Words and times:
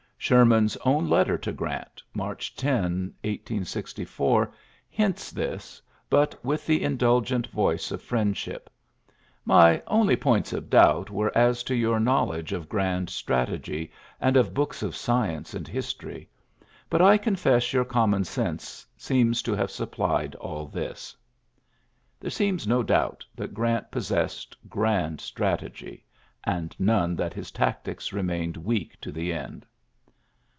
Sherman's 0.23 0.77
own 0.85 1.09
letter 1.09 1.35
to 1.39 1.51
Grant^ 1.51 1.99
March 2.13 2.55
10, 2.55 3.05
1864, 3.23 4.53
hints 4.87 5.31
this, 5.31 5.81
but 6.11 6.45
with 6.45 6.67
the 6.67 6.81
indul 6.81 7.23
gent 7.25 7.47
voice 7.47 7.89
of 7.89 8.03
friendship: 8.03 8.69
^^My 9.47 9.81
only 9.87 10.15
points 10.15 10.53
of 10.53 10.69
doubt 10.69 11.09
were 11.09 11.35
as 11.35 11.63
to 11.63 11.73
your 11.75 11.99
knowl 11.99 12.33
edge 12.35 12.51
of 12.53 12.69
grand 12.69 13.09
strategy 13.09 13.91
and 14.21 14.37
of 14.37 14.53
books 14.53 14.83
of 14.83 14.95
science 14.95 15.55
and 15.55 15.67
history; 15.67 16.29
but 16.87 17.01
I 17.01 17.17
confess 17.17 17.73
your 17.73 17.83
common 17.83 18.23
sense 18.23 18.85
seems 18.95 19.41
to 19.41 19.55
have 19.55 19.71
supplied 19.71 20.35
all 20.35 20.67
this. 20.67 21.17
''There 22.19 22.29
seems 22.29 22.67
no 22.67 22.83
doubt 22.83 23.25
that 23.35 23.55
Orant 23.57 23.89
possessed 23.89 24.55
grand 24.69 25.19
strategy— 25.19 26.05
and 26.43 26.75
none 26.77 27.15
that 27.15 27.33
his 27.33 27.49
tactics 27.49 28.13
remained 28.13 28.55
weak 28.55 29.01
to 29.01 29.11
the 29.11 29.33
end. 29.33 29.65